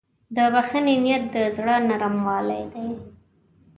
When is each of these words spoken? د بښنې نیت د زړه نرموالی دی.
د 0.35 0.37
بښنې 0.53 0.95
نیت 1.03 1.23
د 1.33 1.35
زړه 1.55 1.75
نرموالی 1.89 2.63
دی. 2.73 2.87